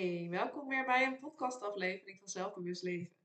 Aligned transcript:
Hey, 0.00 0.28
welkom 0.30 0.68
weer 0.68 0.84
bij 0.84 1.06
een 1.06 1.18
podcastaflevering 1.18 2.18
van 2.18 2.28
Zelfbewust 2.28 2.82
Leven. 2.82 3.16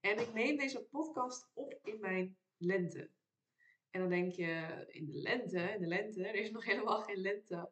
En 0.00 0.18
ik 0.18 0.32
neem 0.32 0.56
deze 0.56 0.84
podcast 0.90 1.50
op 1.54 1.78
in 1.82 2.00
mijn 2.00 2.36
lente. 2.56 3.10
En 3.90 4.00
dan 4.00 4.08
denk 4.08 4.32
je, 4.32 4.84
in 4.88 5.06
de 5.06 5.18
lente, 5.18 5.60
in 5.60 5.80
de 5.80 5.86
lente, 5.86 6.26
er 6.26 6.34
is 6.34 6.50
nog 6.50 6.64
helemaal 6.64 7.02
geen 7.02 7.16
lente. 7.16 7.70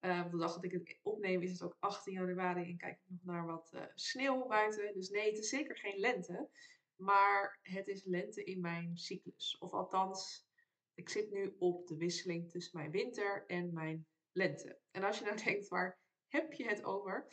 Uh, 0.00 0.22
op 0.24 0.30
de 0.30 0.36
dag 0.36 0.54
dat 0.54 0.64
ik 0.64 0.72
het 0.72 0.98
opneem 1.02 1.42
is 1.42 1.50
het 1.50 1.62
ook 1.62 1.76
18 1.78 2.12
januari 2.12 2.70
en 2.70 2.76
kijk 2.76 2.96
ik 2.96 3.10
nog 3.10 3.24
naar 3.24 3.46
wat 3.46 3.70
uh, 3.74 3.82
sneeuw 3.94 4.46
buiten. 4.46 4.94
Dus 4.94 5.08
nee, 5.08 5.28
het 5.28 5.38
is 5.38 5.48
zeker 5.48 5.76
geen 5.76 5.98
lente. 5.98 6.48
Maar 6.96 7.58
het 7.62 7.88
is 7.88 8.04
lente 8.04 8.44
in 8.44 8.60
mijn 8.60 8.96
cyclus. 8.96 9.58
Of 9.58 9.72
althans, 9.72 10.46
ik 10.94 11.08
zit 11.08 11.30
nu 11.30 11.56
op 11.58 11.86
de 11.86 11.96
wisseling 11.96 12.50
tussen 12.50 12.78
mijn 12.78 12.90
winter 12.90 13.44
en 13.46 13.72
mijn 13.72 14.06
lente. 14.32 14.78
En 14.90 15.02
als 15.02 15.18
je 15.18 15.24
nou 15.24 15.36
denkt, 15.44 15.68
waar 15.68 16.04
heb 16.28 16.52
je 16.52 16.64
het 16.64 16.84
over? 16.84 17.26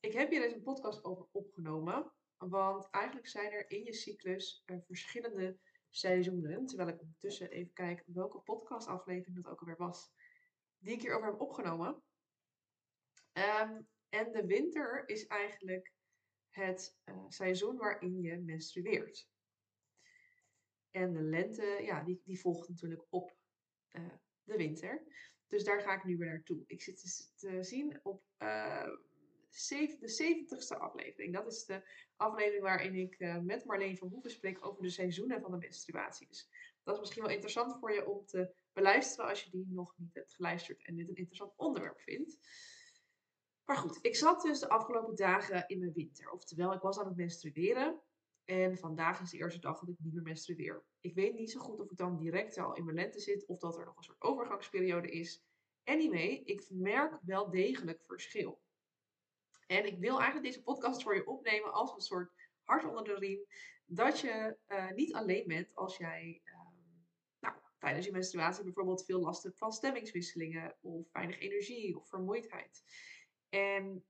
Ik 0.00 0.12
heb 0.12 0.30
hier 0.30 0.40
deze 0.40 0.54
een 0.54 0.62
podcast 0.62 1.04
over 1.04 1.26
opgenomen. 1.32 2.12
Want 2.36 2.90
eigenlijk 2.90 3.28
zijn 3.28 3.52
er 3.52 3.70
in 3.70 3.84
je 3.84 3.92
cyclus 3.92 4.64
verschillende 4.86 5.58
seizoenen. 5.90 6.66
Terwijl 6.66 6.88
ik 6.88 7.00
ondertussen 7.00 7.50
even 7.50 7.72
kijk 7.72 8.02
welke 8.06 8.38
podcastaflevering 8.38 9.36
dat 9.36 9.52
ook 9.52 9.60
alweer 9.60 9.76
was. 9.76 10.12
Die 10.78 10.94
ik 10.94 11.00
hierover 11.00 11.26
heb 11.26 11.40
opgenomen. 11.40 12.02
Um, 13.32 13.88
en 14.08 14.32
de 14.32 14.46
winter 14.46 15.08
is 15.08 15.26
eigenlijk 15.26 15.92
het 16.48 16.98
uh, 17.04 17.24
seizoen 17.28 17.76
waarin 17.76 18.20
je 18.20 18.38
menstrueert. 18.38 19.28
En 20.90 21.12
de 21.12 21.22
lente, 21.22 21.64
ja, 21.82 22.02
die, 22.02 22.20
die 22.24 22.40
volgt 22.40 22.68
natuurlijk 22.68 23.04
op 23.08 23.36
uh, 23.92 24.14
de 24.42 24.56
winter. 24.56 25.02
Dus 25.52 25.64
daar 25.64 25.80
ga 25.80 25.94
ik 25.94 26.04
nu 26.04 26.16
weer 26.16 26.28
naartoe. 26.28 26.64
Ik 26.66 26.82
zit 26.82 27.02
dus 27.02 27.32
te 27.36 27.62
zien 27.62 28.00
op 28.02 28.22
uh, 28.38 28.84
de 30.00 30.44
70ste 30.44 30.78
aflevering. 30.78 31.34
Dat 31.34 31.46
is 31.46 31.64
de 31.64 31.82
aflevering 32.16 32.62
waarin 32.62 32.94
ik 32.94 33.18
uh, 33.18 33.38
met 33.38 33.64
Marleen 33.64 33.96
van 33.96 34.08
Hoeven 34.08 34.30
spreek 34.30 34.66
over 34.66 34.82
de 34.82 34.90
seizoenen 34.90 35.40
van 35.40 35.50
de 35.50 35.56
menstruatie. 35.56 36.26
Dus 36.28 36.48
dat 36.82 36.94
is 36.94 37.00
misschien 37.00 37.22
wel 37.22 37.32
interessant 37.32 37.78
voor 37.78 37.92
je 37.92 38.08
om 38.08 38.26
te 38.26 38.54
beluisteren 38.72 39.28
als 39.28 39.42
je 39.44 39.50
die 39.50 39.66
nog 39.68 39.94
niet 39.96 40.14
hebt 40.14 40.34
geluisterd 40.34 40.84
en 40.84 40.96
dit 40.96 41.08
een 41.08 41.14
interessant 41.14 41.52
onderwerp 41.56 42.00
vindt. 42.00 42.38
Maar 43.64 43.76
goed, 43.76 43.98
ik 44.02 44.16
zat 44.16 44.42
dus 44.42 44.58
de 44.58 44.68
afgelopen 44.68 45.16
dagen 45.16 45.64
in 45.66 45.78
mijn 45.78 45.92
winter. 45.92 46.30
Oftewel, 46.30 46.72
ik 46.72 46.80
was 46.80 46.98
aan 46.98 47.06
het 47.06 47.16
menstrueren. 47.16 48.00
En 48.52 48.78
vandaag 48.78 49.20
is 49.20 49.30
de 49.30 49.36
eerste 49.36 49.60
dag 49.60 49.78
dat 49.78 49.88
ik 49.88 49.98
niet 49.98 50.12
meer 50.12 50.22
menstrueer. 50.22 50.84
Ik 51.00 51.14
weet 51.14 51.34
niet 51.34 51.50
zo 51.50 51.60
goed 51.60 51.80
of 51.80 51.90
ik 51.90 51.96
dan 51.96 52.16
direct 52.16 52.58
al 52.58 52.74
in 52.74 52.84
mijn 52.84 52.96
lente 52.96 53.20
zit 53.20 53.46
of 53.46 53.58
dat 53.58 53.78
er 53.78 53.84
nog 53.84 53.96
een 53.96 54.02
soort 54.02 54.22
overgangsperiode 54.22 55.10
is. 55.10 55.44
Anyway, 55.84 56.42
ik 56.44 56.66
merk 56.70 57.18
wel 57.22 57.50
degelijk 57.50 58.02
verschil. 58.06 58.60
En 59.66 59.86
ik 59.86 59.98
wil 59.98 60.16
eigenlijk 60.16 60.44
deze 60.44 60.62
podcast 60.62 61.02
voor 61.02 61.14
je 61.14 61.26
opnemen 61.26 61.72
als 61.72 61.94
een 61.94 62.00
soort 62.00 62.32
hart 62.62 62.84
onder 62.84 63.04
de 63.04 63.14
riem. 63.14 63.46
Dat 63.86 64.20
je 64.20 64.56
uh, 64.68 64.90
niet 64.90 65.14
alleen 65.14 65.46
bent 65.46 65.74
als 65.74 65.96
jij 65.96 66.40
uh, 66.44 66.52
nou, 67.40 67.54
tijdens 67.78 68.06
je 68.06 68.12
menstruatie 68.12 68.64
bijvoorbeeld 68.64 69.04
veel 69.04 69.20
last 69.20 69.42
hebt 69.42 69.58
van 69.58 69.72
stemmingswisselingen 69.72 70.76
of 70.80 71.12
weinig 71.12 71.38
energie 71.38 71.96
of 71.96 72.08
vermoeidheid. 72.08 72.82
En 73.48 74.04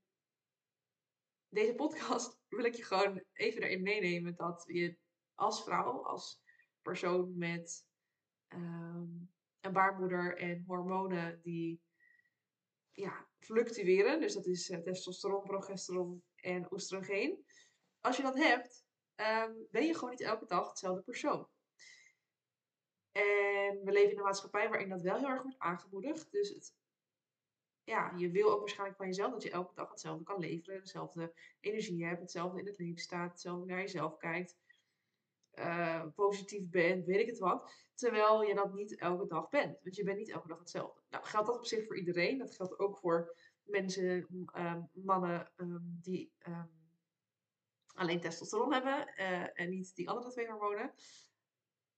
deze 1.53 1.75
podcast 1.75 2.39
wil 2.47 2.63
ik 2.63 2.73
je 2.73 2.83
gewoon 2.83 3.23
even 3.33 3.61
erin 3.61 3.81
meenemen 3.81 4.35
dat 4.35 4.63
je 4.67 4.97
als 5.33 5.63
vrouw, 5.63 6.03
als 6.03 6.41
persoon 6.81 7.37
met 7.37 7.85
um, 8.47 9.31
een 9.59 9.73
baarmoeder 9.73 10.37
en 10.37 10.63
hormonen 10.67 11.41
die 11.41 11.81
ja, 12.91 13.27
fluctueren, 13.39 14.19
dus 14.19 14.33
dat 14.33 14.45
is 14.45 14.69
uh, 14.69 14.79
testosteron, 14.79 15.43
progesteron 15.43 16.23
en 16.35 16.73
oestrogeen. 16.73 17.45
Als 17.99 18.17
je 18.17 18.23
dat 18.23 18.35
hebt, 18.35 18.85
um, 19.15 19.67
ben 19.71 19.85
je 19.85 19.93
gewoon 19.93 20.09
niet 20.09 20.21
elke 20.21 20.45
dag 20.45 20.67
hetzelfde 20.67 21.01
persoon. 21.01 21.47
En 23.11 23.83
we 23.83 23.91
leven 23.91 24.11
in 24.11 24.17
een 24.17 24.23
maatschappij 24.23 24.69
waarin 24.69 24.89
dat 24.89 25.01
wel 25.01 25.17
heel 25.17 25.29
erg 25.29 25.41
wordt 25.41 25.59
aangemoedigd. 25.59 26.31
Dus 26.31 26.49
het 26.49 26.73
ja, 27.83 28.13
je 28.17 28.31
wil 28.31 28.51
ook 28.51 28.59
waarschijnlijk 28.59 28.97
van 28.97 29.07
jezelf 29.07 29.31
dat 29.31 29.43
je 29.43 29.51
elke 29.51 29.75
dag 29.75 29.89
hetzelfde 29.89 30.23
kan 30.23 30.39
leveren, 30.39 30.79
dezelfde 30.79 31.33
energie 31.59 32.05
hebt, 32.05 32.21
hetzelfde 32.21 32.59
in 32.59 32.65
het 32.65 32.77
leven 32.77 33.01
staat, 33.01 33.31
hetzelfde 33.31 33.65
naar 33.65 33.79
jezelf 33.79 34.17
kijkt, 34.17 34.57
uh, 35.55 36.05
positief 36.15 36.69
bent, 36.69 37.05
weet 37.05 37.19
ik 37.19 37.27
het 37.27 37.39
wat. 37.39 37.71
Terwijl 37.93 38.43
je 38.43 38.53
dat 38.53 38.73
niet 38.73 38.95
elke 38.95 39.27
dag 39.27 39.49
bent, 39.49 39.79
want 39.83 39.95
je 39.95 40.03
bent 40.03 40.17
niet 40.17 40.29
elke 40.29 40.47
dag 40.47 40.59
hetzelfde. 40.59 41.01
Nou, 41.09 41.25
geldt 41.25 41.47
dat 41.47 41.57
op 41.57 41.65
zich 41.65 41.85
voor 41.85 41.97
iedereen. 41.97 42.37
Dat 42.37 42.55
geldt 42.55 42.79
ook 42.79 42.97
voor 42.97 43.35
mensen, 43.63 44.27
um, 44.55 44.89
mannen 44.93 45.51
um, 45.57 45.99
die 46.01 46.33
um, 46.47 46.71
alleen 47.93 48.19
testosteron 48.19 48.73
hebben 48.73 49.13
uh, 49.17 49.59
en 49.59 49.69
niet 49.69 49.95
die 49.95 50.09
andere 50.09 50.31
twee 50.31 50.47
hormonen. 50.47 50.93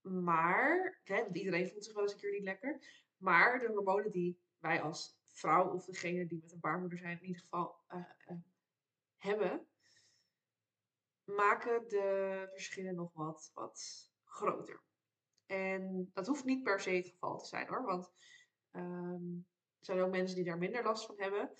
Maar, 0.01 0.97
okay, 1.01 1.23
want 1.23 1.37
iedereen 1.37 1.67
voelt 1.67 1.83
zich 1.85 1.93
wel 1.93 2.03
eens 2.03 2.13
een 2.13 2.19
keer 2.19 2.31
niet 2.31 2.43
lekker. 2.43 2.79
Maar 3.17 3.59
de 3.59 3.67
hormonen 3.67 4.11
die 4.11 4.39
wij 4.59 4.81
als 4.81 5.17
vrouw 5.37 5.73
of 5.73 5.85
degene 5.85 6.25
die 6.25 6.39
met 6.41 6.51
een 6.51 6.59
baarmoeder 6.59 6.97
zijn 6.97 7.17
in 7.17 7.25
ieder 7.25 7.41
geval 7.41 7.75
uh, 7.89 7.97
uh, 8.27 8.37
hebben, 9.17 9.67
maken 11.23 11.87
de 11.87 12.47
verschillen 12.51 12.95
nog 12.95 13.13
wat, 13.13 13.51
wat 13.53 14.09
groter. 14.23 14.83
En 15.45 16.09
dat 16.13 16.27
hoeft 16.27 16.45
niet 16.45 16.63
per 16.63 16.79
se 16.79 16.89
het 16.89 17.07
geval 17.07 17.37
te 17.37 17.45
zijn 17.45 17.67
hoor, 17.67 17.85
want 17.85 18.13
um, 18.71 19.47
er 19.79 19.85
zijn 19.85 19.99
ook 19.99 20.11
mensen 20.11 20.35
die 20.35 20.45
daar 20.45 20.57
minder 20.57 20.83
last 20.83 21.05
van 21.05 21.15
hebben. 21.19 21.51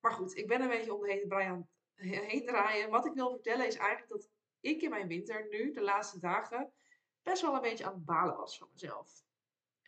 Maar 0.00 0.12
goed, 0.12 0.36
ik 0.36 0.46
ben 0.46 0.60
een 0.60 0.68
beetje 0.68 0.94
om 0.94 1.00
de 1.00 1.66
heen 1.94 2.46
draaien. 2.46 2.90
Wat 2.90 3.06
ik 3.06 3.14
wil 3.14 3.30
vertellen 3.30 3.66
is 3.66 3.76
eigenlijk 3.76 4.10
dat 4.10 4.30
ik 4.60 4.82
in 4.82 4.90
mijn 4.90 5.08
winter 5.08 5.48
nu, 5.48 5.72
de 5.72 5.82
laatste 5.82 6.18
dagen, 6.18 6.72
best 7.22 7.42
wel 7.42 7.54
een 7.54 7.60
beetje 7.60 7.84
aan 7.84 7.94
het 7.94 8.04
balen 8.04 8.36
was 8.36 8.58
van 8.58 8.68
mezelf. 8.72 9.26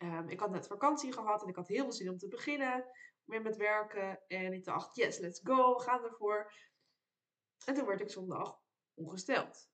Um, 0.03 0.29
ik 0.29 0.39
had 0.39 0.51
net 0.51 0.67
vakantie 0.67 1.13
gehad 1.13 1.41
en 1.41 1.47
ik 1.47 1.55
had 1.55 1.67
heel 1.67 1.83
veel 1.83 1.91
zin 1.91 2.09
om 2.09 2.17
te 2.17 2.27
beginnen 2.27 2.85
weer 3.23 3.41
met 3.41 3.57
werken. 3.57 4.21
En 4.27 4.53
ik 4.53 4.63
dacht, 4.63 4.95
yes, 4.95 5.19
let's 5.19 5.39
go, 5.43 5.75
we 5.75 5.81
gaan 5.81 6.03
ervoor. 6.03 6.53
En 7.65 7.73
toen 7.73 7.85
werd 7.85 8.01
ik 8.01 8.09
zondag 8.09 8.59
ongesteld. 8.93 9.69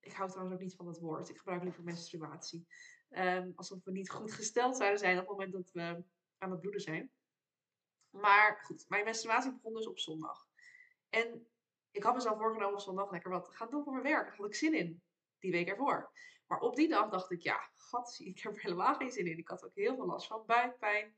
Ik 0.00 0.12
hou 0.12 0.28
trouwens 0.28 0.56
ook 0.56 0.62
niet 0.62 0.76
van 0.76 0.86
dat 0.86 0.98
woord. 0.98 1.28
Ik 1.28 1.38
gebruik 1.38 1.62
liever 1.62 1.82
menstruatie. 1.82 2.66
Um, 3.10 3.52
alsof 3.54 3.84
we 3.84 3.90
niet 3.90 4.10
goed 4.10 4.32
gesteld 4.32 4.76
zouden 4.76 4.98
zijn 4.98 5.18
op 5.18 5.28
het 5.28 5.30
moment 5.30 5.52
dat 5.52 5.70
we 5.72 6.04
aan 6.38 6.50
het 6.50 6.60
bloeden 6.60 6.80
zijn. 6.80 7.12
Maar 8.10 8.60
goed, 8.62 8.84
mijn 8.88 9.04
menstruatie 9.04 9.52
begon 9.52 9.74
dus 9.74 9.86
op 9.86 9.98
zondag. 9.98 10.46
En 11.08 11.46
ik 11.90 12.02
had 12.02 12.14
mezelf 12.14 12.38
voorgenomen 12.38 12.74
op 12.74 12.80
zondag 12.80 13.10
lekker 13.10 13.30
wat 13.30 13.48
gaan 13.48 13.70
doen 13.70 13.84
voor 13.84 13.92
mijn 13.92 14.04
werk. 14.04 14.26
Daar 14.26 14.36
had 14.36 14.46
ik 14.46 14.54
zin 14.54 14.74
in, 14.74 15.02
die 15.38 15.50
week 15.50 15.68
ervoor. 15.68 16.10
Maar 16.46 16.60
op 16.60 16.76
die 16.76 16.88
dag 16.88 17.10
dacht 17.10 17.30
ik, 17.30 17.42
ja, 17.42 17.70
gat, 17.74 18.16
ik 18.18 18.40
heb 18.40 18.54
er 18.54 18.62
helemaal 18.62 18.94
geen 18.94 19.10
zin 19.10 19.26
in. 19.26 19.38
Ik 19.38 19.48
had 19.48 19.64
ook 19.64 19.74
heel 19.74 19.96
veel 19.96 20.06
last 20.06 20.26
van 20.26 20.46
buikpijn. 20.46 21.16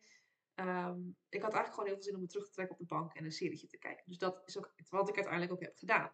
Um, 0.54 1.16
ik 1.28 1.42
had 1.42 1.52
eigenlijk 1.52 1.74
gewoon 1.74 1.86
heel 1.86 1.94
veel 1.94 2.04
zin 2.04 2.14
om 2.14 2.20
me 2.20 2.26
terug 2.26 2.44
te 2.44 2.52
trekken 2.52 2.74
op 2.74 2.80
de 2.80 2.94
bank 2.94 3.14
en 3.14 3.24
een 3.24 3.32
serietje 3.32 3.66
te 3.66 3.78
kijken. 3.78 4.04
Dus 4.06 4.18
dat 4.18 4.42
is 4.44 4.58
ook 4.58 4.72
wat 4.88 5.08
ik 5.08 5.14
uiteindelijk 5.14 5.52
ook 5.52 5.60
heb 5.60 5.76
gedaan. 5.76 6.12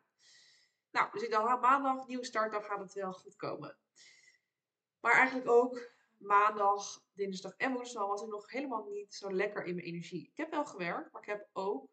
Nou, 0.91 1.11
dus 1.13 1.23
ik 1.23 1.31
dacht, 1.31 1.45
nou, 1.45 1.61
maandag, 1.61 2.07
nieuwe 2.07 2.25
startdag, 2.25 2.67
gaat 2.67 2.79
het 2.79 2.93
wel 2.93 3.13
goed 3.13 3.37
komen. 3.37 3.79
Maar 5.01 5.13
eigenlijk 5.13 5.49
ook 5.49 5.91
maandag, 6.19 7.05
dinsdag 7.13 7.57
en 7.57 7.73
woensdag 7.73 8.07
was 8.07 8.23
ik 8.23 8.29
nog 8.29 8.51
helemaal 8.51 8.85
niet 8.85 9.15
zo 9.15 9.33
lekker 9.33 9.65
in 9.65 9.75
mijn 9.75 9.87
energie. 9.87 10.29
Ik 10.29 10.37
heb 10.37 10.51
wel 10.51 10.65
gewerkt, 10.65 11.13
maar 11.13 11.23
ik 11.23 11.29
heb 11.29 11.49
ook 11.53 11.91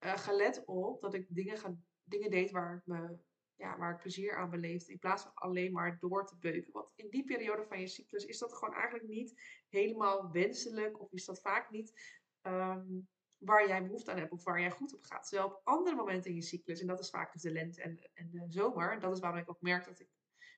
uh, 0.00 0.16
gelet 0.16 0.64
op 0.64 1.00
dat 1.00 1.14
ik 1.14 1.26
dingen, 1.28 1.58
ga, 1.58 1.76
dingen 2.04 2.30
deed 2.30 2.50
waar 2.50 2.76
ik 2.76 2.86
me 2.86 3.18
ja, 3.56 3.78
waar 3.78 3.92
ik 3.92 4.00
plezier 4.00 4.36
aan 4.36 4.50
beleefd. 4.50 4.88
In 4.88 4.98
plaats 4.98 5.22
van 5.22 5.34
alleen 5.34 5.72
maar 5.72 5.98
door 5.98 6.26
te 6.26 6.36
beuken. 6.38 6.72
Want 6.72 6.92
in 6.96 7.10
die 7.10 7.24
periode 7.24 7.64
van 7.64 7.80
je 7.80 7.86
cyclus 7.86 8.24
is 8.24 8.38
dat 8.38 8.54
gewoon 8.54 8.74
eigenlijk 8.74 9.08
niet 9.08 9.62
helemaal 9.68 10.30
wenselijk. 10.30 11.00
Of 11.00 11.12
is 11.12 11.24
dat 11.24 11.40
vaak 11.40 11.70
niet 11.70 12.18
um, 12.42 13.08
waar 13.38 13.68
jij 13.68 13.82
behoefte 13.82 14.10
aan 14.10 14.18
hebt 14.18 14.32
of 14.32 14.44
waar 14.44 14.60
jij 14.60 14.70
goed 14.70 14.94
op 14.94 15.02
gaat. 15.02 15.28
Terwijl 15.28 15.48
op 15.48 15.60
andere 15.64 15.96
momenten 15.96 16.30
in 16.30 16.36
je 16.36 16.42
cyclus, 16.42 16.80
en 16.80 16.86
dat 16.86 17.00
is 17.00 17.10
vaak 17.10 17.32
dus 17.32 17.42
de 17.42 17.50
lente 17.50 17.82
en, 17.82 18.10
en 18.14 18.30
de 18.30 18.44
zomer. 18.48 18.92
En 18.92 19.00
dat 19.00 19.12
is 19.12 19.20
waarom 19.20 19.40
ik 19.40 19.50
ook 19.50 19.60
merk 19.60 19.84
dat 19.84 20.00
ik 20.00 20.08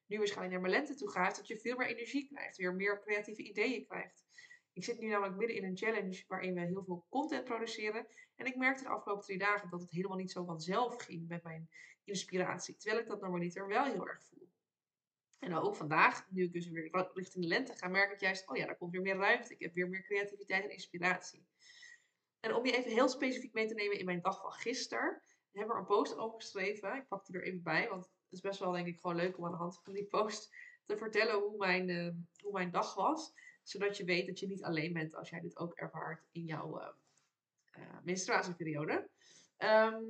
nu 0.06 0.18
waarschijnlijk 0.18 0.52
naar 0.52 0.70
mijn 0.70 0.80
lente 0.80 0.94
toe 0.94 1.10
ga. 1.10 1.30
Dat 1.30 1.46
je 1.46 1.58
veel 1.58 1.76
meer 1.76 1.86
energie 1.86 2.28
krijgt. 2.28 2.56
Weer 2.56 2.74
meer 2.74 3.00
creatieve 3.00 3.42
ideeën 3.42 3.86
krijgt. 3.86 4.24
Ik 4.78 4.84
zit 4.84 5.00
nu 5.00 5.08
namelijk 5.08 5.36
midden 5.36 5.56
in 5.56 5.64
een 5.64 5.76
challenge 5.76 6.24
waarin 6.28 6.54
we 6.54 6.60
heel 6.60 6.84
veel 6.84 7.06
content 7.08 7.44
produceren. 7.44 8.06
En 8.36 8.46
ik 8.46 8.56
merkte 8.56 8.82
de 8.82 8.88
afgelopen 8.88 9.24
drie 9.24 9.38
dagen 9.38 9.70
dat 9.70 9.80
het 9.80 9.90
helemaal 9.90 10.16
niet 10.16 10.30
zo 10.30 10.44
vanzelf 10.44 11.02
ging 11.02 11.28
met 11.28 11.42
mijn 11.42 11.70
inspiratie. 12.04 12.76
Terwijl 12.76 13.02
ik 13.02 13.08
dat 13.08 13.20
normaliter 13.20 13.66
wel 13.66 13.84
heel 13.84 14.08
erg 14.08 14.22
voel. 14.22 14.48
En 15.38 15.54
ook 15.54 15.76
vandaag, 15.76 16.30
nu 16.30 16.44
ik 16.44 16.52
dus 16.52 16.68
weer 16.68 17.08
richting 17.14 17.44
de 17.44 17.50
lente 17.50 17.74
ga, 17.74 17.88
merk 17.88 18.12
ik 18.12 18.20
juist, 18.20 18.48
oh 18.48 18.56
ja, 18.56 18.66
daar 18.66 18.76
komt 18.76 18.92
weer 18.92 19.02
meer 19.02 19.16
ruimte. 19.16 19.52
Ik 19.52 19.60
heb 19.60 19.74
weer 19.74 19.88
meer 19.88 20.02
creativiteit 20.02 20.64
en 20.64 20.70
inspiratie. 20.70 21.46
En 22.40 22.54
om 22.54 22.66
je 22.66 22.76
even 22.76 22.90
heel 22.90 23.08
specifiek 23.08 23.52
mee 23.52 23.66
te 23.66 23.74
nemen 23.74 23.98
in 23.98 24.04
mijn 24.04 24.20
dag 24.20 24.40
van 24.40 24.52
gisteren, 24.52 25.22
hebben 25.52 25.74
we 25.74 25.80
een 25.80 25.86
post 25.86 26.16
over 26.16 26.40
geschreven. 26.40 26.96
Ik 26.96 27.08
pak 27.08 27.26
die 27.26 27.36
er 27.36 27.44
even 27.44 27.62
bij, 27.62 27.88
want 27.88 28.04
het 28.04 28.32
is 28.32 28.40
best 28.40 28.60
wel 28.60 28.72
denk 28.72 28.86
ik 28.86 29.00
gewoon 29.00 29.16
leuk 29.16 29.38
om 29.38 29.44
aan 29.44 29.50
de 29.50 29.56
hand 29.56 29.80
van 29.82 29.92
die 29.92 30.06
post 30.06 30.54
te 30.84 30.96
vertellen 30.96 31.40
hoe 31.40 31.56
mijn, 31.56 31.88
uh, 31.88 32.12
hoe 32.42 32.52
mijn 32.52 32.70
dag 32.70 32.94
was. 32.94 33.34
Zodat 33.68 33.96
je 33.96 34.04
weet 34.04 34.26
dat 34.26 34.38
je 34.38 34.46
niet 34.46 34.62
alleen 34.62 34.92
bent 34.92 35.14
als 35.14 35.28
jij 35.28 35.40
dit 35.40 35.56
ook 35.56 35.74
ervaart 35.74 36.28
in 36.32 36.44
jouw 36.44 36.80
uh, 36.80 36.88
uh, 37.78 37.98
menstruatieperiode. 38.02 39.10
Ehm, 39.56 40.04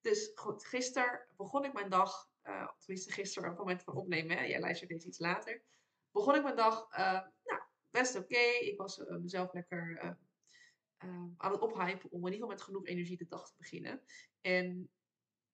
dus 0.00 0.30
goed, 0.34 0.64
gisteren 0.64 1.26
begon 1.36 1.64
ik 1.64 1.72
mijn 1.72 1.90
dag, 1.90 2.30
uh, 2.44 2.68
tenminste 2.78 3.12
gisteren 3.12 3.50
op 3.50 3.56
het 3.56 3.66
moment 3.66 3.82
van 3.82 3.94
opnemen, 3.94 4.36
hè, 4.36 4.44
jij 4.44 4.60
luistert 4.60 4.90
deze 4.90 5.06
iets 5.06 5.18
later, 5.18 5.62
begon 6.10 6.34
ik 6.34 6.42
mijn 6.42 6.56
dag, 6.56 6.92
uh, 6.92 7.12
nou, 7.44 7.62
best 7.90 8.16
oké. 8.16 8.44
Ik 8.60 8.76
was 8.76 8.98
uh, 8.98 9.16
mezelf 9.16 9.52
lekker 9.52 10.16
aan 11.36 11.52
het 11.52 11.60
ophypen 11.60 12.10
om 12.10 12.26
in 12.26 12.32
ieder 12.32 12.32
geval 12.32 12.48
met 12.48 12.62
genoeg 12.62 12.86
energie 12.86 13.16
de 13.16 13.26
dag 13.26 13.48
te 13.48 13.54
beginnen. 13.56 14.02
En 14.40 14.90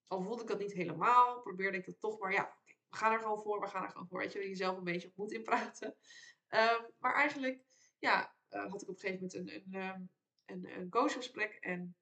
al 0.07 0.23
voelde 0.23 0.43
ik 0.43 0.49
dat 0.49 0.59
niet 0.59 0.73
helemaal, 0.73 1.41
probeerde 1.41 1.79
ik 1.79 1.87
het 1.87 2.01
toch 2.01 2.19
maar, 2.19 2.33
ja, 2.33 2.57
we 2.65 2.97
gaan 2.97 3.13
er 3.13 3.21
gewoon 3.21 3.43
voor, 3.43 3.61
we 3.61 3.67
gaan 3.67 3.83
er 3.83 3.91
gewoon 3.91 4.09
voor. 4.09 4.19
Weet 4.19 4.33
je, 4.33 4.39
jezelf 4.39 4.77
een 4.77 4.85
beetje 4.85 5.09
op 5.09 5.17
moed 5.17 5.33
inpraten. 5.33 5.97
Um, 6.51 6.91
maar 6.99 7.15
eigenlijk, 7.15 7.65
ja, 7.99 8.35
had 8.49 8.83
ik 8.83 8.89
op 8.89 8.95
een 8.95 8.99
gegeven 8.99 9.15
moment 9.15 9.35
een, 9.35 9.55
een, 9.55 9.81
ehm, 9.81 10.01
een, 10.45 10.91
en 11.61 11.97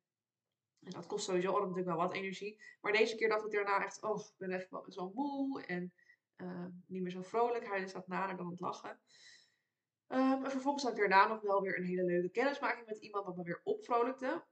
en 0.84 0.90
dat 0.90 1.06
kost 1.06 1.24
sowieso 1.24 1.52
al 1.52 1.60
natuurlijk 1.60 1.86
wel 1.86 1.96
wat 1.96 2.12
energie. 2.12 2.62
Maar 2.80 2.92
deze 2.92 3.16
keer 3.16 3.28
dacht 3.28 3.44
ik 3.44 3.52
daarna 3.52 3.84
echt, 3.84 4.02
oh, 4.02 4.20
ik 4.20 4.34
ben 4.36 4.50
echt 4.50 4.70
wel 4.70 4.84
zo 4.88 5.10
moe 5.14 5.62
en 5.62 5.92
uh, 6.36 6.66
niet 6.86 7.02
meer 7.02 7.10
zo 7.10 7.22
vrolijk. 7.22 7.66
Hij 7.66 7.86
staat 7.86 8.06
nader 8.06 8.36
dan 8.36 8.50
het 8.50 8.60
lachen. 8.60 9.00
Um, 10.08 10.44
en 10.44 10.50
vervolgens 10.50 10.84
had 10.84 10.92
ik 10.92 10.98
daarna 10.98 11.26
nog 11.26 11.40
wel 11.40 11.60
weer 11.62 11.78
een 11.78 11.84
hele 11.84 12.04
leuke 12.04 12.30
kennismaking 12.30 12.86
met 12.86 12.98
iemand 12.98 13.24
wat 13.24 13.36
me 13.36 13.42
weer 13.42 13.60
opvrolijkte. 13.64 14.44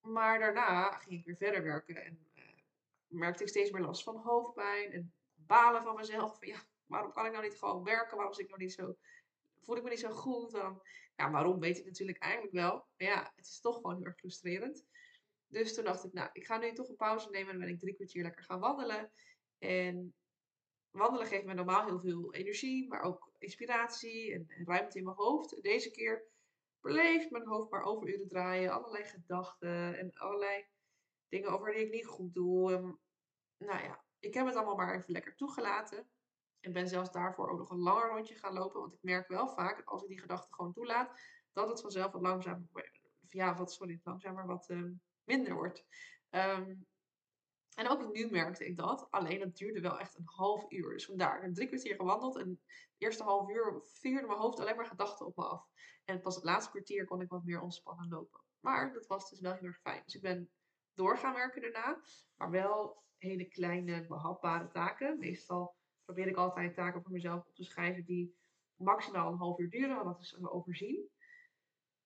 Maar 0.00 0.38
daarna 0.38 0.90
ging 0.90 1.18
ik 1.18 1.24
weer 1.26 1.36
verder 1.36 1.62
werken 1.62 2.04
en 2.04 2.26
uh, 2.34 2.42
merkte 3.06 3.42
ik 3.42 3.48
steeds 3.48 3.70
meer 3.70 3.82
last 3.82 4.02
van 4.02 4.16
hoofdpijn 4.16 4.92
en 4.92 5.14
balen 5.34 5.82
van 5.82 5.96
mezelf. 5.96 6.38
Van, 6.38 6.48
ja, 6.48 6.58
waarom 6.86 7.12
kan 7.12 7.26
ik 7.26 7.32
nou 7.32 7.44
niet 7.44 7.58
gewoon 7.58 7.84
werken? 7.84 8.16
Waarom 8.16 8.34
zit 8.34 8.44
ik 8.44 8.50
nou 8.50 8.62
niet 8.62 8.72
zo, 8.72 8.96
voel 9.70 9.78
ik 9.78 9.84
me 9.84 9.90
niet 9.90 10.00
zo 10.00 10.10
goed? 10.10 10.52
Waarom, 10.52 10.82
ja, 11.16 11.30
waarom 11.30 11.60
weet 11.60 11.78
ik 11.78 11.84
natuurlijk 11.84 12.18
eigenlijk 12.18 12.52
wel. 12.52 12.72
Maar 12.72 13.08
ja, 13.08 13.32
het 13.36 13.46
is 13.46 13.60
toch 13.60 13.74
gewoon 13.74 13.96
heel 13.96 14.04
erg 14.04 14.16
frustrerend. 14.16 14.84
Dus 15.46 15.74
toen 15.74 15.84
dacht 15.84 16.04
ik, 16.04 16.12
nou, 16.12 16.28
ik 16.32 16.46
ga 16.46 16.58
nu 16.58 16.72
toch 16.72 16.88
een 16.88 16.96
pauze 16.96 17.30
nemen. 17.30 17.46
En 17.46 17.58
dan 17.58 17.66
ben 17.66 17.74
ik 17.74 17.80
drie 17.80 17.94
kwartier 17.94 18.22
lekker 18.22 18.44
gaan 18.44 18.60
wandelen. 18.60 19.12
En 19.58 20.14
wandelen 20.90 21.26
geeft 21.26 21.44
me 21.44 21.54
normaal 21.54 21.86
heel 21.86 22.00
veel 22.00 22.34
energie, 22.34 22.88
maar 22.88 23.02
ook 23.02 23.32
inspiratie 23.38 24.32
en, 24.34 24.46
ruimte 24.64 24.98
in 24.98 25.04
mijn 25.04 25.16
hoofd. 25.16 25.54
En 25.54 25.62
deze 25.62 25.90
keer 25.90 26.26
bleef 26.80 27.30
mijn 27.30 27.46
hoofd 27.46 27.70
maar 27.70 27.82
overuren 27.82 28.28
draaien. 28.28 28.72
Allerlei 28.72 29.04
gedachten 29.04 29.98
en 29.98 30.12
allerlei 30.12 30.66
dingen 31.28 31.50
over 31.50 31.72
die 31.72 31.84
ik 31.84 31.92
niet 31.92 32.06
goed 32.06 32.34
doe. 32.34 32.70
nou 33.56 33.82
ja, 33.82 34.04
ik 34.18 34.34
heb 34.34 34.46
het 34.46 34.56
allemaal 34.56 34.76
maar 34.76 34.96
even 34.96 35.12
lekker 35.12 35.36
toegelaten. 35.36 36.10
En 36.60 36.72
ben 36.72 36.88
zelfs 36.88 37.12
daarvoor 37.12 37.50
ook 37.50 37.58
nog 37.58 37.70
een 37.70 37.78
langer 37.78 38.08
rondje 38.08 38.34
gaan 38.34 38.52
lopen. 38.52 38.80
Want 38.80 38.94
ik 38.94 39.02
merk 39.02 39.28
wel 39.28 39.48
vaak 39.48 39.76
dat 39.76 39.86
als 39.86 40.02
ik 40.02 40.08
die 40.08 40.20
gedachten 40.20 40.54
gewoon 40.54 40.72
toelaat, 40.72 41.20
dat 41.52 41.68
het 41.68 41.80
vanzelf 41.80 42.12
wat 42.12 42.22
langzamer, 42.22 42.90
ja, 43.28 43.56
wat, 43.56 43.72
sorry, 43.72 44.00
langzamer 44.04 44.46
wat 44.46 44.68
ehm, 44.68 44.92
minder 45.24 45.54
wordt. 45.54 45.84
Ehm, 46.30 46.74
en 47.74 47.88
ook 47.88 48.12
nu 48.12 48.30
merkte 48.30 48.66
ik 48.66 48.76
dat. 48.76 49.10
Alleen 49.10 49.40
het 49.40 49.56
duurde 49.56 49.80
wel 49.80 49.98
echt 49.98 50.18
een 50.18 50.24
half 50.24 50.70
uur. 50.70 50.92
Dus 50.92 51.04
vandaar. 51.04 51.36
Ik 51.36 51.42
heb 51.42 51.54
drie 51.54 51.68
kwartier 51.68 51.94
gewandeld. 51.94 52.36
En 52.36 52.48
het 52.48 52.58
eerste 52.98 53.22
half 53.22 53.50
uur 53.50 53.80
vierde 53.82 54.26
mijn 54.26 54.38
hoofd 54.38 54.60
alleen 54.60 54.76
maar 54.76 54.86
gedachten 54.86 55.26
op 55.26 55.36
me 55.36 55.44
af. 55.44 55.68
En 56.04 56.20
pas 56.20 56.34
het 56.34 56.44
laatste 56.44 56.70
kwartier 56.70 57.04
kon 57.04 57.20
ik 57.20 57.28
wat 57.28 57.44
meer 57.44 57.60
ontspannen 57.60 58.08
lopen. 58.08 58.40
Maar 58.60 58.92
dat 58.92 59.06
was 59.06 59.30
dus 59.30 59.40
wel 59.40 59.52
heel 59.52 59.62
erg 59.62 59.80
fijn. 59.80 60.02
Dus 60.04 60.14
ik 60.14 60.22
ben 60.22 60.50
door 60.94 61.18
gaan 61.18 61.34
werken 61.34 61.62
daarna. 61.62 62.00
Maar 62.36 62.50
wel 62.50 63.02
hele 63.16 63.44
kleine, 63.44 64.06
behapbare 64.06 64.68
taken. 64.68 65.18
Meestal 65.18 65.76
probeer 66.12 66.30
ik 66.30 66.36
altijd 66.36 66.74
taken 66.74 67.02
voor 67.02 67.12
mezelf 67.12 67.46
op 67.46 67.54
te 67.54 67.64
schrijven 67.64 68.04
die 68.04 68.34
maximaal 68.76 69.32
een 69.32 69.38
half 69.38 69.58
uur 69.58 69.70
duren. 69.70 70.04
Want 70.04 70.06
dat 70.06 70.20
is 70.20 70.36
overzien. 70.36 71.08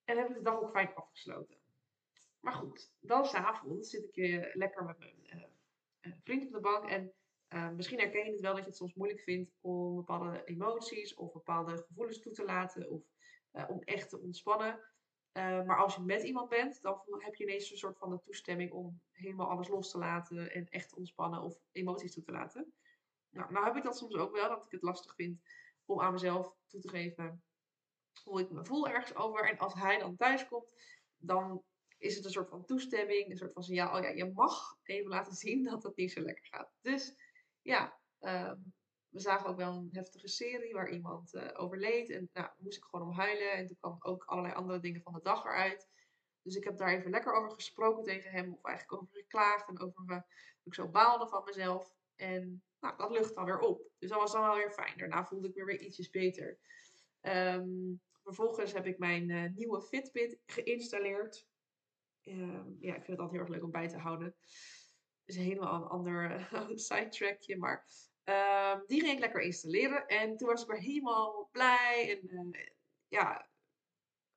En 0.04 0.16
heb 0.16 0.28
ik 0.28 0.34
de 0.34 0.42
dag 0.42 0.60
ook 0.60 0.70
fijn 0.70 0.94
afgesloten. 0.94 1.56
Maar 2.40 2.52
goed, 2.52 2.92
dan 3.00 3.24
s'avonds 3.24 3.90
zit 3.90 4.04
ik 4.04 4.14
weer 4.14 4.50
lekker 4.54 4.84
met 4.84 4.98
mijn 4.98 5.16
uh, 6.00 6.12
vriend 6.24 6.46
op 6.46 6.52
de 6.52 6.60
bank. 6.60 6.88
En 6.88 7.12
misschien 7.76 7.98
herken 7.98 8.24
je 8.24 8.30
het 8.30 8.40
wel 8.40 8.54
dat 8.54 8.62
je 8.62 8.68
het 8.68 8.76
soms 8.76 8.94
moeilijk 8.94 9.20
vindt 9.20 9.52
om 9.60 9.94
bepaalde 9.94 10.44
emoties 10.44 11.14
of 11.14 11.32
bepaalde 11.32 11.76
gevoelens 11.76 12.20
toe 12.20 12.32
te 12.32 12.44
laten. 12.44 12.90
Of 12.90 13.02
om 13.68 13.80
echt 13.80 14.08
te 14.08 14.20
ontspannen. 14.20 14.80
maar 15.32 15.78
als 15.78 15.94
je 15.94 16.02
met 16.02 16.22
iemand 16.22 16.48
bent, 16.48 16.82
dan 16.82 17.00
heb 17.06 17.34
je 17.34 17.44
ineens 17.44 17.70
een 17.70 17.76
soort 17.76 17.98
van 17.98 18.10
de 18.10 18.20
toestemming 18.20 18.72
om 18.72 19.00
helemaal 19.10 19.48
alles 19.48 19.68
los 19.68 19.90
te 19.90 19.98
laten 19.98 20.52
en 20.52 20.68
echt 20.68 20.88
te 20.88 20.96
ontspannen 20.96 21.40
of 21.40 21.58
emoties 21.72 22.12
toe 22.12 22.22
te 22.22 22.32
laten. 22.32 22.74
Nou, 23.34 23.52
nou 23.52 23.64
heb 23.64 23.76
ik 23.76 23.82
dat 23.82 23.96
soms 23.96 24.14
ook 24.14 24.32
wel, 24.32 24.48
dat 24.48 24.64
ik 24.64 24.70
het 24.70 24.82
lastig 24.82 25.14
vind 25.14 25.40
om 25.84 26.00
aan 26.00 26.12
mezelf 26.12 26.54
toe 26.66 26.80
te 26.80 26.88
geven 26.88 27.42
hoe 28.22 28.40
ik 28.40 28.50
me 28.50 28.64
voel 28.64 28.88
ergens 28.88 29.14
over. 29.14 29.48
En 29.48 29.58
als 29.58 29.74
hij 29.74 29.98
dan 29.98 30.16
thuis 30.16 30.46
komt, 30.46 30.74
dan 31.16 31.62
is 31.98 32.16
het 32.16 32.24
een 32.24 32.30
soort 32.30 32.48
van 32.48 32.64
toestemming, 32.64 33.30
een 33.30 33.36
soort 33.36 33.52
van 33.52 33.62
signaal, 33.62 33.96
oh 33.96 34.02
ja, 34.02 34.08
je 34.08 34.32
mag 34.32 34.76
even 34.82 35.10
laten 35.10 35.34
zien 35.34 35.64
dat 35.64 35.82
het 35.82 35.96
niet 35.96 36.12
zo 36.12 36.20
lekker 36.20 36.46
gaat. 36.46 36.72
Dus 36.80 37.14
ja, 37.62 38.00
ehm, 38.18 38.56
we 39.08 39.20
zagen 39.20 39.48
ook 39.48 39.56
wel 39.56 39.72
een 39.72 39.88
heftige 39.92 40.28
serie 40.28 40.72
waar 40.72 40.90
iemand 40.90 41.34
uh, 41.34 41.48
overleed 41.52 42.10
en 42.10 42.30
nou, 42.32 42.50
moest 42.58 42.76
ik 42.76 42.84
gewoon 42.84 43.08
om 43.08 43.14
huilen 43.14 43.52
en 43.52 43.66
toen 43.66 43.76
kwam 43.80 43.96
ook 44.00 44.24
allerlei 44.24 44.54
andere 44.54 44.80
dingen 44.80 45.02
van 45.02 45.12
de 45.12 45.20
dag 45.22 45.44
eruit. 45.44 45.88
Dus 46.42 46.56
ik 46.56 46.64
heb 46.64 46.76
daar 46.76 46.88
even 46.88 47.10
lekker 47.10 47.32
over 47.32 47.50
gesproken 47.50 48.04
tegen 48.04 48.30
hem, 48.30 48.52
of 48.52 48.64
eigenlijk 48.64 49.02
over 49.02 49.14
geklaagd 49.14 49.68
en 49.68 49.80
over 49.80 50.04
uh, 50.06 50.20
ik 50.62 50.74
zo 50.74 50.88
baalde 50.88 51.28
van 51.28 51.44
mezelf. 51.44 51.92
En 52.16 52.62
nou, 52.80 52.96
dat 52.96 53.10
lucht 53.10 53.34
dan 53.34 53.44
weer 53.44 53.58
op. 53.58 53.90
Dus 53.98 54.10
dat 54.10 54.18
was 54.18 54.32
dan 54.32 54.42
wel 54.42 54.56
weer 54.56 54.70
fijn. 54.70 54.98
Daarna 54.98 55.24
voelde 55.24 55.48
ik 55.48 55.54
me 55.54 55.64
weer 55.64 55.80
ietsjes 55.80 56.10
beter. 56.10 56.58
Um, 57.22 58.00
vervolgens 58.22 58.72
heb 58.72 58.86
ik 58.86 58.98
mijn 58.98 59.28
uh, 59.28 59.50
nieuwe 59.54 59.82
Fitbit 59.82 60.38
geïnstalleerd. 60.46 61.46
Ehm, 62.22 62.72
ja, 62.80 62.94
ik 62.94 63.04
vind 63.04 63.06
het 63.06 63.18
altijd 63.18 63.30
heel 63.30 63.40
erg 63.40 63.48
leuk 63.48 63.62
om 63.62 63.70
bij 63.70 63.88
te 63.88 63.98
houden. 63.98 64.34
Is 65.24 65.36
helemaal 65.36 65.82
een 65.82 65.88
ander 65.88 66.48
uh, 66.52 66.68
sidetrackje, 66.74 67.56
maar 67.56 67.86
uh, 68.24 68.80
die 68.86 69.00
ging 69.00 69.12
ik 69.12 69.18
lekker 69.18 69.40
installeren. 69.40 70.06
En 70.06 70.36
toen 70.36 70.48
was 70.48 70.62
ik 70.62 70.68
weer 70.68 70.80
helemaal 70.80 71.48
blij. 71.52 72.20
En 72.20 72.48
uh, 72.52 72.66
ja, 73.08 73.48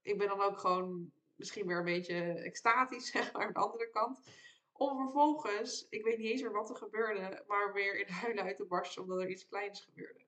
ik 0.02 0.18
ben 0.18 0.28
dan 0.28 0.42
ook 0.42 0.60
gewoon 0.60 1.12
misschien 1.36 1.68
weer 1.68 1.78
een 1.78 1.84
beetje 1.84 2.16
extatisch, 2.24 3.08
zeg 3.12 3.34
maar, 3.34 3.46
aan 3.46 3.54
de 3.54 3.60
andere 3.60 3.90
kant. 3.90 4.30
Om 4.78 4.98
vervolgens, 4.98 5.88
ik 5.90 6.04
weet 6.04 6.18
niet 6.18 6.32
eens 6.32 6.42
meer 6.42 6.52
wat 6.52 6.70
er 6.70 6.76
gebeurde, 6.76 7.44
maar 7.48 7.74
weer 7.74 8.00
in 8.00 8.14
huilen 8.24 8.44
uit 8.44 8.56
te 8.56 8.66
barsten 8.66 9.02
omdat 9.02 9.20
er 9.20 9.30
iets 9.30 9.48
kleins 9.48 9.82
gebeurde. 9.82 10.26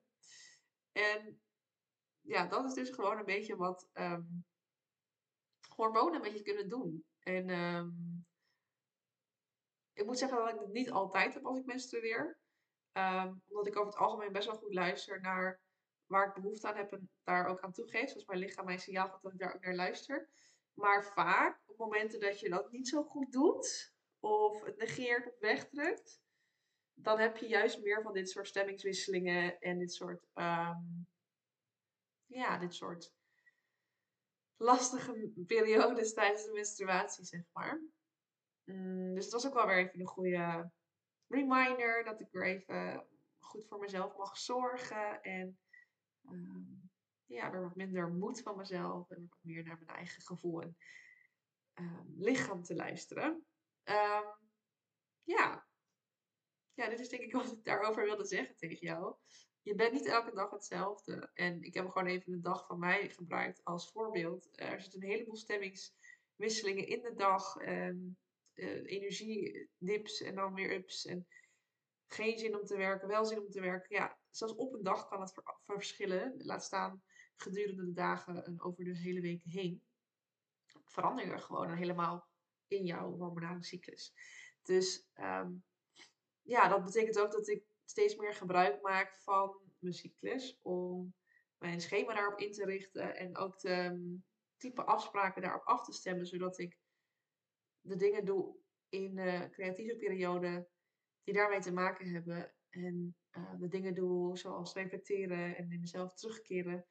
En 0.92 1.40
ja, 2.20 2.46
dat 2.46 2.64
is 2.64 2.74
dus 2.74 2.90
gewoon 2.90 3.18
een 3.18 3.24
beetje 3.24 3.56
wat 3.56 3.88
um, 3.94 4.44
hormonen 5.68 6.14
een 6.14 6.22
beetje 6.22 6.42
kunnen 6.42 6.68
doen. 6.68 7.04
En 7.20 7.50
um, 7.50 8.26
ik 9.92 10.06
moet 10.06 10.18
zeggen 10.18 10.38
dat 10.38 10.48
ik 10.48 10.60
het 10.60 10.72
niet 10.72 10.90
altijd 10.90 11.34
heb 11.34 11.44
als 11.44 11.58
ik 11.58 11.64
menstrueer. 11.64 12.38
Um, 12.92 13.42
omdat 13.48 13.66
ik 13.66 13.76
over 13.76 13.92
het 13.92 14.00
algemeen 14.00 14.32
best 14.32 14.46
wel 14.46 14.56
goed 14.56 14.74
luister 14.74 15.20
naar 15.20 15.60
waar 16.06 16.26
ik 16.26 16.34
behoefte 16.34 16.68
aan 16.68 16.76
heb 16.76 16.92
en 16.92 17.10
daar 17.24 17.46
ook 17.46 17.60
aan 17.60 17.72
toegeef. 17.72 18.08
Zoals 18.08 18.26
mijn 18.26 18.38
lichaam 18.38 18.64
mijn 18.64 18.78
signaal 18.78 19.08
gaat 19.08 19.22
dat 19.22 19.32
ik 19.32 19.38
daar 19.38 19.54
ook 19.54 19.64
naar 19.64 19.74
luister. 19.74 20.28
Maar 20.74 21.04
vaak, 21.04 21.60
op 21.66 21.76
momenten 21.76 22.20
dat 22.20 22.40
je 22.40 22.48
dat 22.48 22.72
niet 22.72 22.88
zo 22.88 23.02
goed 23.02 23.32
doet, 23.32 23.94
of 24.20 24.64
het 24.64 24.76
negeert 24.76 25.26
of 25.26 25.38
wegdrukt, 25.38 26.20
dan 26.94 27.18
heb 27.18 27.36
je 27.36 27.48
juist 27.48 27.82
meer 27.82 28.02
van 28.02 28.12
dit 28.12 28.30
soort 28.30 28.46
stemmingswisselingen 28.46 29.60
en 29.60 29.78
dit 29.78 29.92
soort, 29.92 30.26
um, 30.34 31.08
ja, 32.26 32.58
dit 32.58 32.74
soort 32.74 33.14
lastige 34.56 35.32
periodes 35.46 36.14
tijdens 36.14 36.44
de 36.44 36.52
menstruatie, 36.52 37.24
zeg 37.24 37.42
maar. 37.52 37.80
Mm, 38.64 39.14
dus 39.14 39.24
het 39.24 39.32
was 39.32 39.46
ook 39.46 39.54
wel 39.54 39.66
weer 39.66 39.78
even 39.78 40.00
een 40.00 40.06
goede 40.06 40.70
reminder 41.26 42.04
dat 42.04 42.20
ik 42.20 42.28
weer 42.30 42.44
even 42.44 43.06
goed 43.38 43.66
voor 43.66 43.78
mezelf 43.78 44.16
mag 44.16 44.36
zorgen. 44.36 45.22
En 45.22 45.58
um, 46.28 46.90
ja, 47.24 47.50
weer 47.50 47.62
wat 47.62 47.76
minder 47.76 48.08
moed 48.08 48.42
van 48.42 48.56
mezelf 48.56 49.10
en 49.10 49.26
wat 49.28 49.38
meer 49.40 49.64
naar 49.64 49.76
mijn 49.76 49.96
eigen 49.96 50.22
gevoel 50.22 50.62
en 50.62 50.76
um, 51.74 52.14
lichaam 52.18 52.62
te 52.62 52.74
luisteren. 52.74 53.44
Um, 53.90 54.24
ja. 55.22 55.66
ja, 56.74 56.88
dit 56.88 57.00
is 57.00 57.08
denk 57.08 57.22
ik 57.22 57.32
wat 57.42 57.52
ik 57.52 57.64
daarover 57.64 58.04
wilde 58.04 58.24
zeggen 58.24 58.56
tegen 58.56 58.86
jou 58.86 59.16
je 59.62 59.74
bent 59.74 59.92
niet 59.92 60.06
elke 60.06 60.34
dag 60.34 60.50
hetzelfde. 60.50 61.30
En 61.34 61.62
ik 61.62 61.74
heb 61.74 61.88
gewoon 61.88 62.08
even 62.08 62.32
een 62.32 62.42
dag 62.42 62.66
van 62.66 62.78
mij 62.78 63.08
gebruikt 63.08 63.64
als 63.64 63.90
voorbeeld. 63.90 64.48
Er 64.52 64.80
zitten 64.80 65.02
een 65.02 65.08
heleboel 65.08 65.36
stemmingswisselingen 65.36 66.86
in 66.86 67.02
de 67.02 67.14
dag. 67.14 67.56
En, 67.56 68.18
uh, 68.54 68.92
energiedips 68.92 70.20
en 70.20 70.34
dan 70.34 70.54
weer 70.54 70.74
ups. 70.74 71.06
En 71.06 71.26
geen 72.06 72.38
zin 72.38 72.58
om 72.58 72.64
te 72.64 72.76
werken, 72.76 73.08
wel 73.08 73.24
zin 73.24 73.40
om 73.40 73.50
te 73.50 73.60
werken. 73.60 73.96
Ja, 73.96 74.18
zelfs 74.30 74.54
op 74.54 74.72
een 74.72 74.82
dag 74.82 75.08
kan 75.08 75.20
het 75.20 75.32
verschillen. 75.66 76.34
Laat 76.38 76.64
staan 76.64 77.02
gedurende 77.36 77.84
de 77.84 77.92
dagen 77.92 78.44
en 78.44 78.60
over 78.60 78.84
de 78.84 78.96
hele 78.96 79.20
week 79.20 79.42
heen. 79.42 79.82
Verander 80.84 81.26
je 81.26 81.38
gewoon 81.38 81.74
helemaal 81.74 82.28
in 82.70 82.84
jouw 82.84 83.16
hormonale 83.16 83.64
cyclus. 83.64 84.12
Dus 84.62 85.10
um, 85.14 85.64
ja, 86.42 86.68
dat 86.68 86.84
betekent 86.84 87.18
ook 87.18 87.32
dat 87.32 87.48
ik 87.48 87.64
steeds 87.84 88.16
meer 88.16 88.34
gebruik 88.34 88.82
maak 88.82 89.18
van 89.18 89.60
mijn 89.78 89.94
cyclus. 89.94 90.58
Om 90.62 91.14
mijn 91.58 91.80
schema 91.80 92.14
daarop 92.14 92.38
in 92.38 92.52
te 92.52 92.64
richten. 92.64 93.16
En 93.16 93.36
ook 93.36 93.60
de 93.60 93.84
um, 93.84 94.24
type 94.56 94.84
afspraken 94.84 95.42
daarop 95.42 95.64
af 95.64 95.84
te 95.84 95.92
stemmen. 95.92 96.26
Zodat 96.26 96.58
ik 96.58 96.78
de 97.80 97.96
dingen 97.96 98.24
doe 98.24 98.56
in 98.88 99.14
de 99.14 99.48
creatieve 99.50 99.96
periode 99.96 100.68
die 101.24 101.34
daarmee 101.34 101.60
te 101.60 101.72
maken 101.72 102.06
hebben. 102.06 102.54
En 102.70 103.16
uh, 103.32 103.58
de 103.58 103.68
dingen 103.68 103.94
doe 103.94 104.38
zoals 104.38 104.74
reflecteren 104.74 105.56
en 105.56 105.72
in 105.72 105.80
mezelf 105.80 106.14
terugkeren 106.14 106.86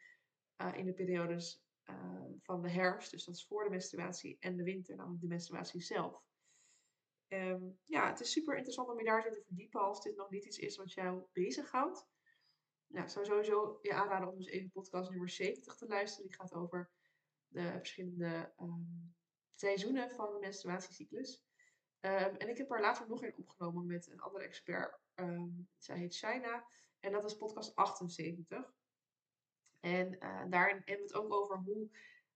uh, 0.61 0.77
in 0.77 0.85
de 0.85 0.93
periodes 0.93 1.63
uh, 1.89 2.23
van 2.41 2.61
de 2.61 2.69
herfst. 2.69 3.11
Dus 3.11 3.25
dat 3.25 3.35
is 3.35 3.45
voor 3.45 3.63
de 3.63 3.69
menstruatie 3.69 4.37
en 4.39 4.55
de 4.55 4.63
winter, 4.63 4.95
namelijk 4.95 5.21
de 5.21 5.27
menstruatie 5.27 5.81
zelf. 5.81 6.23
Um, 7.27 7.79
ja, 7.85 8.09
het 8.09 8.19
is 8.19 8.31
super 8.31 8.55
interessant 8.55 8.89
om 8.89 8.97
je 8.97 9.05
daarin 9.05 9.33
te 9.33 9.43
verdiepen 9.45 9.81
als 9.81 10.01
dit 10.01 10.15
nog 10.15 10.29
niet 10.29 10.45
iets 10.45 10.57
is 10.57 10.77
wat 10.77 10.93
jou 10.93 11.23
bezighoudt. 11.31 12.07
Nou, 12.87 13.05
ik 13.05 13.11
zou 13.11 13.25
sowieso 13.25 13.79
je 13.81 13.93
aanraden 13.93 14.29
om 14.29 14.37
dus 14.37 14.47
even 14.47 14.71
podcast 14.71 15.09
nummer 15.09 15.29
70 15.29 15.75
te 15.75 15.87
luisteren. 15.87 16.27
Die 16.27 16.37
gaat 16.37 16.53
over 16.53 16.91
de 17.47 17.71
verschillende 17.77 18.53
um, 18.59 19.15
seizoenen 19.53 20.11
van 20.11 20.33
de 20.33 20.39
menstruatiecyclus. 20.39 21.43
En 21.99 22.49
ik 22.49 22.57
heb 22.57 22.71
er 22.71 22.81
later 22.81 23.07
nog 23.07 23.23
een 23.23 23.37
opgenomen 23.37 23.85
met 23.85 24.07
een 24.07 24.19
andere 24.19 24.43
expert. 24.43 24.99
Zij 25.77 25.97
heet 25.97 26.13
Shaina. 26.13 26.67
En 26.99 27.11
dat 27.11 27.25
is 27.25 27.37
podcast 27.37 27.75
78. 27.75 28.73
En 29.79 30.13
uh, 30.13 30.43
daarin 30.49 30.81
hebben 30.85 31.07
we 31.07 31.13
het 31.13 31.13
ook 31.13 31.33
over 31.33 31.57
hoe 31.57 31.89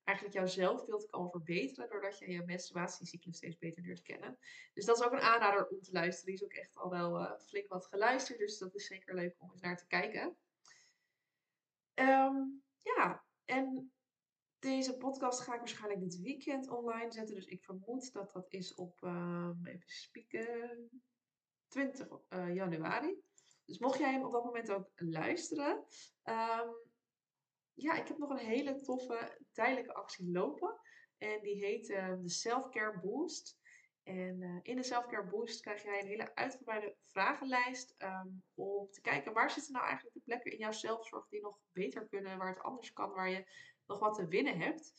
eigenlijk 0.04 0.38
jouw 0.38 0.46
zelfbeeld 0.46 1.10
kan 1.10 1.30
verbeteren. 1.30 1.90
Doordat 1.90 2.20
je 2.20 2.32
je 2.32 2.44
menstruatiecyclus 2.46 3.38
steeds 3.38 3.58
beter 3.58 3.84
leert 3.84 4.02
kennen. 4.02 4.38
Dus 4.74 4.86
dat 4.86 4.98
is 4.98 5.04
ook 5.04 5.12
een 5.12 5.20
aanrader 5.20 5.68
om 5.68 5.82
te 5.82 5.92
luisteren. 5.92 6.26
Die 6.26 6.36
is 6.36 6.44
ook 6.44 6.60
echt 6.60 6.78
al 6.78 6.90
wel 6.90 7.22
uh, 7.22 7.40
flink 7.40 7.68
wat 7.68 7.86
geluisterd. 7.86 8.40
Dus 8.40 8.58
dat 8.58 8.76
is 8.76 8.86
zeker 8.86 9.16
leuk 9.16 9.36
om 9.40 9.52
eens 9.52 9.62
naar 9.62 9.78
te 9.78 9.88
kijken. 9.88 10.38
Um, 11.96 12.64
ja, 12.78 13.24
en 13.46 13.94
deze 14.60 14.98
podcast 14.98 15.42
ga 15.42 15.54
ik 15.54 15.60
waarschijnlijk 15.60 16.02
dit 16.02 16.20
weekend 16.20 16.70
online 16.70 17.12
zetten. 17.12 17.36
Dus 17.36 17.46
ik 17.46 17.64
vermoed 17.64 18.14
dat 18.14 18.32
dat 18.32 18.46
is 18.50 18.76
op, 18.76 19.02
um, 19.02 19.66
even 19.66 19.90
spieken, 19.90 20.90
20 21.68 22.08
uh, 22.30 22.56
januari. 22.56 23.22
Dus 23.66 23.80
mocht 23.80 24.00
jij 24.00 24.12
hem 24.12 24.26
op 24.26 24.32
dat 24.32 24.44
moment 24.44 24.72
ook 24.72 24.90
luisteren. 24.96 25.86
Um, 26.24 26.76
ja, 27.74 27.94
ik 27.94 28.08
heb 28.08 28.18
nog 28.18 28.30
een 28.30 28.38
hele 28.38 28.76
toffe 28.82 29.38
tijdelijke 29.52 29.94
actie 29.94 30.32
lopen. 30.32 30.80
En 31.18 31.42
die 31.42 31.66
heet 31.66 31.90
uh, 31.90 32.14
de 32.22 32.30
Self-Care 32.30 33.00
Boost. 33.00 33.62
En 34.04 34.42
uh, 34.42 34.60
in 34.62 34.76
de 34.76 34.84
Self-Care 34.84 35.28
Boost 35.28 35.62
krijg 35.62 35.84
jij 35.84 36.00
een 36.00 36.08
hele 36.08 36.36
uitgebreide 36.36 36.96
vragenlijst 37.00 37.96
um, 37.98 38.44
om 38.54 38.92
te 38.92 39.02
kijken 39.02 39.34
waar 39.34 39.52
zitten 39.52 39.74
nou 39.74 39.86
eigenlijk 39.86 40.16
de 40.16 40.22
plekken 40.26 40.52
in 40.52 40.58
jouw 40.58 40.72
zelfzorg 40.72 41.28
die 41.28 41.42
nog 41.42 41.60
beter 41.72 42.08
kunnen, 42.08 42.38
waar 42.38 42.54
het 42.54 42.64
anders 42.64 42.94
kan, 42.94 43.12
waar 43.12 43.30
je 43.30 43.46
nog 43.86 44.00
wat 44.00 44.16
te 44.16 44.28
winnen 44.28 44.60
hebt. 44.60 44.94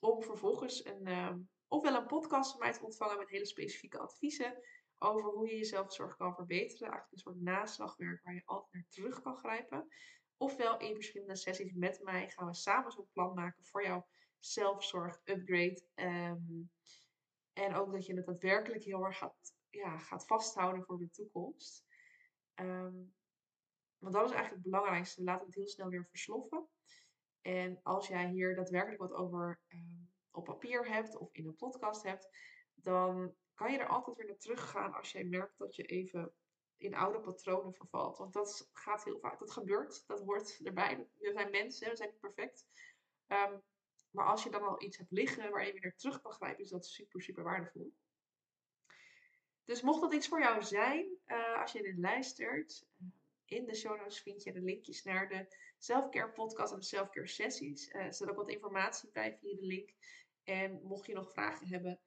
Om 0.00 0.22
vervolgens 0.22 0.84
een, 0.84 1.08
uh, 1.08 1.34
ofwel 1.68 1.94
een 1.94 2.06
podcast 2.06 2.50
van 2.50 2.60
mij 2.60 2.72
te 2.72 2.84
ontvangen 2.84 3.18
met 3.18 3.28
hele 3.28 3.46
specifieke 3.46 3.98
adviezen 3.98 4.62
over 4.98 5.30
hoe 5.30 5.48
je 5.48 5.56
je 5.56 5.64
zelfzorg 5.64 6.16
kan 6.16 6.34
verbeteren. 6.34 6.90
Eigenlijk 6.90 7.12
een 7.12 7.18
soort 7.18 7.40
naslagwerk 7.40 8.22
waar 8.22 8.34
je 8.34 8.42
altijd 8.44 8.72
naar 8.72 8.86
terug 8.88 9.20
kan 9.20 9.36
grijpen. 9.36 9.88
Ofwel 10.42 10.78
in 10.78 10.94
verschillende 10.94 11.36
sessies 11.36 11.72
met 11.72 12.00
mij 12.02 12.28
gaan 12.28 12.46
we 12.46 12.54
samen 12.54 12.92
zo'n 12.92 13.08
plan 13.12 13.34
maken 13.34 13.64
voor 13.64 13.84
jouw 13.84 14.06
zelfzorg 14.38 15.20
upgrade. 15.24 15.82
Um, 15.94 16.70
en 17.52 17.74
ook 17.74 17.92
dat 17.92 18.06
je 18.06 18.14
het 18.14 18.26
daadwerkelijk 18.26 18.84
heel 18.84 19.04
erg 19.04 19.18
gaat, 19.18 19.54
ja, 19.70 19.98
gaat 19.98 20.26
vasthouden 20.26 20.84
voor 20.84 20.98
de 20.98 21.10
toekomst. 21.10 21.84
Um, 22.54 23.14
want 23.98 24.14
dat 24.14 24.24
is 24.24 24.30
eigenlijk 24.30 24.62
het 24.62 24.70
belangrijkste. 24.70 25.22
Laat 25.22 25.44
het 25.44 25.54
heel 25.54 25.68
snel 25.68 25.88
weer 25.88 26.06
versloffen. 26.06 26.68
En 27.40 27.80
als 27.82 28.08
jij 28.08 28.28
hier 28.28 28.54
daadwerkelijk 28.54 29.00
wat 29.00 29.12
over 29.12 29.60
um, 29.68 30.12
op 30.30 30.44
papier 30.44 30.88
hebt 30.88 31.16
of 31.16 31.32
in 31.32 31.46
een 31.46 31.56
podcast 31.56 32.02
hebt, 32.02 32.28
dan 32.74 33.34
kan 33.54 33.72
je 33.72 33.78
er 33.78 33.88
altijd 33.88 34.16
weer 34.16 34.26
naar 34.26 34.36
teruggaan 34.36 34.94
als 34.94 35.12
jij 35.12 35.24
merkt 35.24 35.58
dat 35.58 35.76
je 35.76 35.82
even 35.82 36.34
in 36.82 36.94
oude 36.94 37.20
patronen 37.20 37.74
vervalt. 37.74 38.18
Want 38.18 38.32
dat 38.32 38.70
gaat 38.72 39.04
heel 39.04 39.18
vaak, 39.18 39.38
dat 39.38 39.50
gebeurt, 39.50 40.06
dat 40.06 40.20
hoort 40.20 40.60
erbij. 40.62 41.08
We 41.18 41.32
zijn 41.32 41.50
mensen, 41.50 41.90
we 41.90 41.96
zijn 41.96 42.10
niet 42.10 42.20
perfect. 42.20 42.66
Um, 43.26 43.62
maar 44.10 44.26
als 44.26 44.42
je 44.42 44.50
dan 44.50 44.62
al 44.62 44.82
iets 44.82 44.96
hebt 44.96 45.10
liggen 45.10 45.50
waar 45.50 45.66
je 45.66 45.80
weer 45.80 45.96
terug 45.96 46.20
kan 46.20 46.32
grijpen, 46.32 46.64
is 46.64 46.70
dat 46.70 46.86
super, 46.86 47.22
super 47.22 47.42
waardevol. 47.42 47.94
Dus 49.64 49.82
mocht 49.82 50.00
dat 50.00 50.14
iets 50.14 50.28
voor 50.28 50.40
jou 50.40 50.62
zijn, 50.62 51.18
uh, 51.26 51.60
als 51.60 51.72
je 51.72 51.82
dit 51.82 51.98
luistert, 51.98 52.86
uh, 52.98 53.08
in 53.44 53.66
de 53.66 53.74
show 53.74 53.96
notes 53.96 54.20
vind 54.20 54.42
je 54.42 54.52
de 54.52 54.60
linkjes 54.60 55.02
naar 55.02 55.28
de 55.28 55.56
selfcare 55.78 56.32
podcast 56.32 56.72
en 56.72 56.78
de 56.78 56.84
selfcare 56.84 57.26
sessies. 57.26 57.88
Uh, 57.88 58.04
er 58.04 58.14
staat 58.14 58.30
ook 58.30 58.36
wat 58.36 58.50
informatie 58.50 59.10
bij 59.12 59.36
via 59.40 59.56
de 59.56 59.66
link. 59.66 59.90
En 60.42 60.80
mocht 60.82 61.06
je 61.06 61.14
nog 61.14 61.32
vragen 61.32 61.66
hebben, 61.66 62.00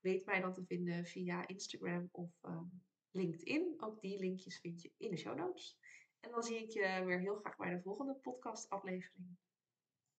weet 0.00 0.26
mij 0.26 0.40
dan 0.40 0.54
te 0.54 0.64
vinden 0.64 1.04
via 1.04 1.46
Instagram 1.46 2.08
of 2.12 2.30
um, 2.42 2.82
LinkedIn. 3.10 3.74
Ook 3.76 4.00
die 4.00 4.18
linkjes 4.18 4.60
vind 4.60 4.82
je 4.82 4.92
in 4.96 5.10
de 5.10 5.16
show 5.16 5.36
notes. 5.36 5.78
En 6.20 6.30
dan 6.30 6.42
zie 6.42 6.56
ik 6.56 6.70
je 6.70 7.02
weer 7.04 7.20
heel 7.20 7.36
graag 7.36 7.56
bij 7.56 7.70
de 7.70 7.80
volgende 7.82 8.14
podcast 8.14 8.70
aflevering. 8.70 9.36